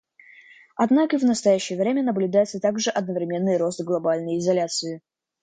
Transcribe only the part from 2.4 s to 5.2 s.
также одновременный рост глобальной изоляции.